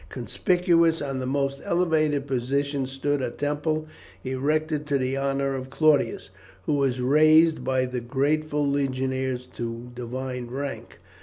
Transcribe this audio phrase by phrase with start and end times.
[0.09, 3.87] Conspicuous on the most elevated position stood a temple
[4.23, 6.31] erected to the honour of Claudius,
[6.65, 10.97] who was raised by the grateful legionaries to divine rank.